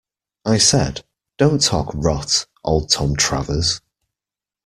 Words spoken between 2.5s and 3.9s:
old Tom Travers.'